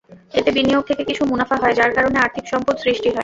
[0.33, 3.19] এতে বিনিয়োগ থেকে কিছু মুনাফা হয়, যার কারণে আর্থিক সম্পদ সৃষ্টি হয়।